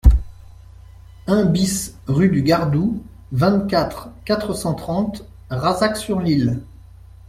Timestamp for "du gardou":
2.29-3.03